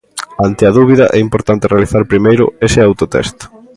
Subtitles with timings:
[0.47, 3.37] Ante a dúbida, é importante realizar primeiro ese autotest.